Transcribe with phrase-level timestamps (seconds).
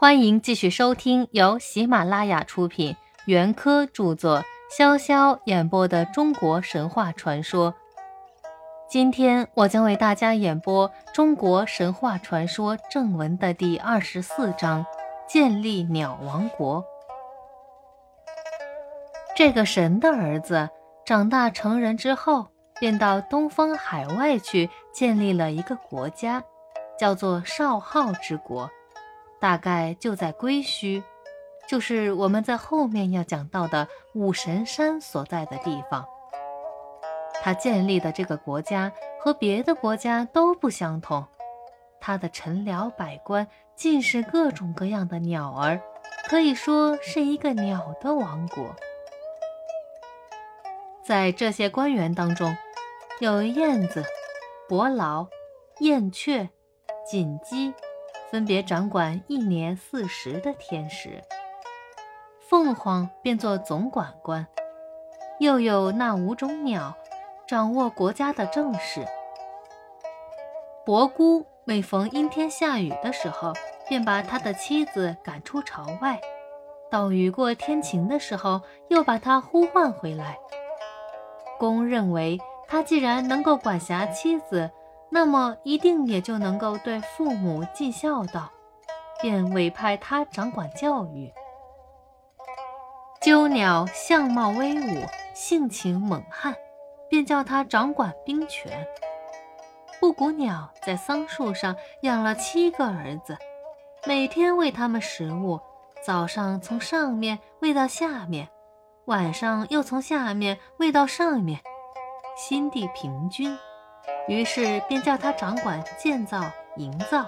[0.00, 7.74] 欢迎继续收听由喜马拉雅出品、袁科著作、潇潇演播的中国神话传说。
[8.88, 14.86] 今天我将为大家演播中国神话传说正文的第二十四章：
[15.28, 16.84] 建立鸟王国。
[19.34, 20.70] 这个神的儿子
[21.04, 22.46] 长大成人之后，
[22.78, 26.44] 便到东方海外去建立了一个国家，
[26.96, 28.70] 叫做少昊之国。
[29.40, 31.02] 大概就在归墟，
[31.68, 36.04] 就是我们在后面要讲到的五神山所在的地方。
[37.40, 41.24] 他建立的这个国家和别的国家都不相同，
[42.00, 45.80] 他的臣僚百官尽是各种各样的鸟儿，
[46.28, 48.74] 可以说是一个鸟的王国。
[51.04, 52.56] 在这些官员当中，
[53.20, 54.04] 有燕子、
[54.68, 55.28] 伯劳、
[55.78, 56.48] 燕雀、
[57.08, 57.72] 锦鸡。
[58.30, 61.22] 分别掌管一年四时的天时，
[62.46, 64.46] 凤凰便做总管官，
[65.40, 66.94] 又有那五种鸟，
[67.46, 69.06] 掌握国家的政事。
[70.84, 73.54] 伯姑每逢阴天下雨的时候，
[73.88, 76.18] 便把他的妻子赶出朝外；
[76.90, 80.38] 到雨过天晴的时候，又把他呼唤回来。
[81.58, 84.70] 公认为他既然能够管辖妻子。
[85.10, 88.50] 那么一定也就能够对父母尽孝道，
[89.20, 91.32] 便委派他掌管教育。
[93.20, 96.54] 鸠鸟相貌威武，性情猛悍，
[97.08, 98.86] 便叫他掌管兵权。
[99.98, 103.36] 布谷鸟在桑树上养了七个儿子，
[104.06, 105.58] 每天喂他们食物，
[106.04, 108.48] 早上从上面喂到下面，
[109.06, 111.60] 晚上又从下面喂到上面，
[112.36, 113.58] 心地平均。
[114.28, 116.44] 于是便叫他掌管建造、
[116.76, 117.26] 营造，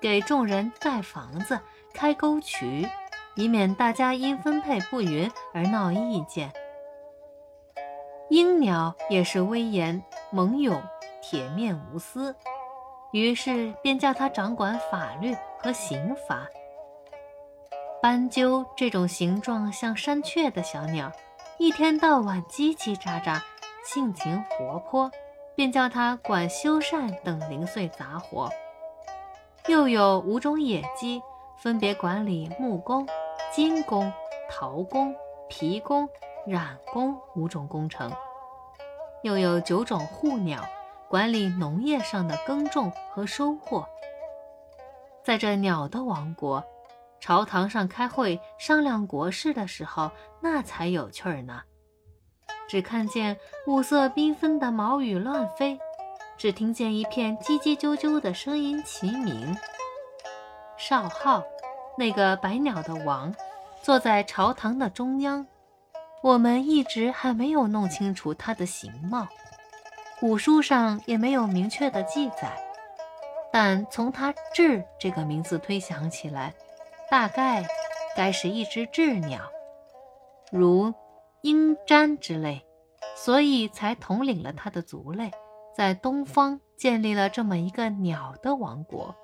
[0.00, 1.58] 给众人盖房子、
[1.94, 2.86] 开沟渠，
[3.36, 6.52] 以免大家因分配不匀而闹意见。
[8.28, 10.82] 鹰鸟也是威严、猛勇、
[11.22, 12.34] 铁面无私，
[13.12, 16.44] 于是便叫他掌管法律和刑罚。
[18.02, 21.12] 斑鸠这种形状像山雀的小鸟，
[21.58, 23.40] 一天到晚叽叽喳喳，
[23.84, 25.08] 性情活泼。
[25.56, 28.50] 便叫他管修缮等零碎杂活，
[29.66, 31.20] 又有五种野鸡，
[31.56, 33.08] 分别管理木工、
[33.50, 34.12] 金工、
[34.50, 35.16] 陶工、
[35.48, 36.06] 皮工、
[36.46, 38.10] 染工五种工程；
[39.22, 40.62] 又有九种护鸟，
[41.08, 43.88] 管理农业上的耕种和收获。
[45.24, 46.62] 在这鸟的王国，
[47.18, 50.10] 朝堂上开会商量国事的时候，
[50.42, 51.62] 那才有趣儿呢。
[52.68, 55.78] 只看见五色缤纷的毛羽乱飞，
[56.36, 59.56] 只听见一片叽叽啾啾的声音齐鸣。
[60.76, 61.42] 少昊，
[61.96, 63.34] 那个百鸟的王，
[63.82, 65.46] 坐在朝堂的中央。
[66.22, 69.28] 我们一直还没有弄清楚他的形貌，
[70.18, 72.60] 古书上也没有明确的记载。
[73.52, 76.52] 但从他“雉”这个名字推想起来，
[77.10, 77.64] 大概
[78.16, 79.40] 该是一只雉鸟，
[80.50, 80.92] 如。
[81.46, 82.66] 鹰瞻之类，
[83.14, 85.30] 所以才统领了他的族类，
[85.76, 89.14] 在东方建立了这么一个鸟的王国。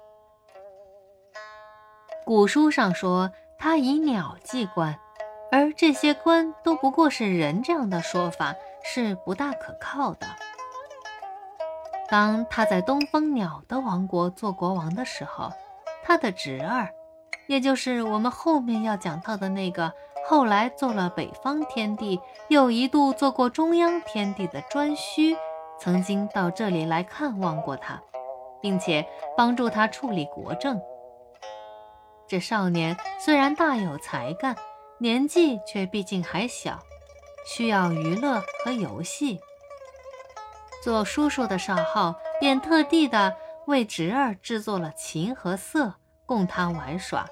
[2.25, 4.97] 古书上说他以鸟祭官，
[5.51, 10.29] 而这些官都不过是人，这样的说法是不大可靠的。
[12.09, 15.51] 当他在东方鸟的王国做国王的时候，
[16.05, 16.89] 他的侄儿，
[17.49, 19.93] 也就是我们后面要讲到的那个。
[20.33, 25.37] 后来做了北方天帝，又一度做过中央天帝的颛顼，
[25.79, 28.01] 曾经到这里来看望过他，
[28.59, 29.07] 并且
[29.37, 30.81] 帮助他处理国政。
[32.27, 34.57] 这少年虽然大有才干，
[34.97, 36.79] 年纪却毕竟还小，
[37.45, 39.39] 需要娱乐和游戏。
[40.83, 43.37] 做叔叔的少昊便特地的
[43.67, 45.93] 为侄儿制作了琴和瑟，
[46.25, 47.27] 供他玩耍。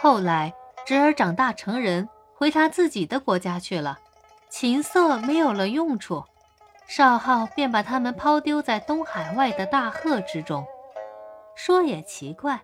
[0.00, 0.54] 后来。
[0.90, 4.00] 侄儿长大成人，回他自己的国家去了，
[4.48, 6.24] 琴瑟没有了用处，
[6.88, 10.66] 少昊便把他们抛丢在东海外的大壑之中。
[11.54, 12.62] 说也奇怪，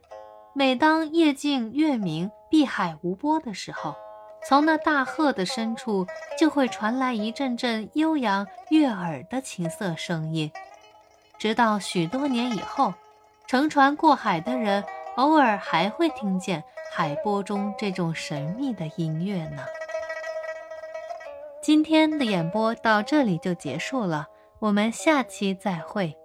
[0.55, 3.95] 每当夜静月明、碧海无波的时候，
[4.45, 6.05] 从那大壑的深处
[6.37, 10.51] 就会传来一阵阵悠扬悦耳的琴瑟声音，
[11.39, 12.93] 直到许多年以后，
[13.47, 14.83] 乘船过海的人
[15.15, 16.65] 偶尔还会听见。
[16.99, 19.63] 海波中这种神秘的音乐呢？
[21.61, 24.29] 今天的演播到这里就结束了，
[24.61, 26.17] 我们下期再会。